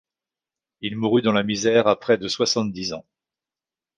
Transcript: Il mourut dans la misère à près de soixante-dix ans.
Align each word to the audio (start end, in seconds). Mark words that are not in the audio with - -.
Il 0.81 0.95
mourut 0.97 1.21
dans 1.21 1.31
la 1.31 1.43
misère 1.43 1.85
à 1.85 1.95
près 1.99 2.17
de 2.17 2.27
soixante-dix 2.27 2.91
ans. 2.93 3.05